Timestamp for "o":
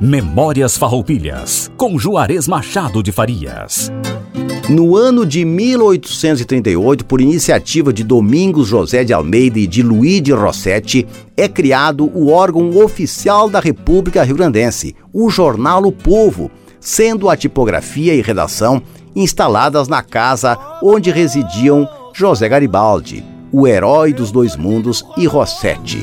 12.14-12.30, 15.12-15.28, 15.82-15.92, 23.52-23.66